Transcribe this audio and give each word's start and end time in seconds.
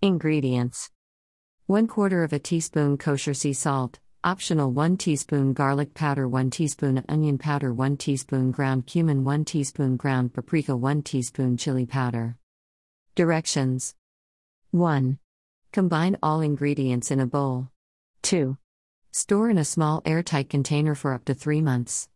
Ingredients 0.00 0.92
1 1.66 1.88
quarter 1.88 2.22
of 2.22 2.32
a 2.32 2.38
teaspoon 2.38 2.96
kosher 2.98 3.34
sea 3.34 3.52
salt, 3.52 3.98
optional 4.22 4.70
1 4.70 4.96
teaspoon 4.96 5.52
garlic 5.52 5.92
powder, 5.92 6.28
1 6.28 6.50
teaspoon 6.50 7.04
onion 7.08 7.36
powder, 7.36 7.74
1 7.74 7.96
teaspoon 7.96 8.52
ground 8.52 8.86
cumin, 8.86 9.24
1 9.24 9.44
teaspoon 9.44 9.96
ground 9.96 10.32
paprika, 10.32 10.76
1 10.76 11.02
teaspoon 11.02 11.56
chili 11.56 11.84
powder. 11.84 12.36
Directions 13.16 13.96
1. 14.70 15.18
Combine 15.72 16.16
all 16.22 16.42
ingredients 16.42 17.10
in 17.10 17.18
a 17.18 17.26
bowl. 17.26 17.66
2. 18.22 18.56
Store 19.10 19.50
in 19.50 19.58
a 19.58 19.64
small 19.64 20.00
airtight 20.04 20.48
container 20.48 20.94
for 20.94 21.12
up 21.12 21.24
to 21.24 21.34
3 21.34 21.60
months. 21.60 22.06